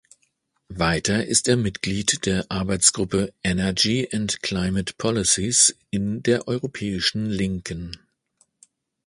[0.69, 7.99] Weiter ist er Mitglied der Arbeitsgruppe "Energy and Climate Policies" in der Europäischen Linken.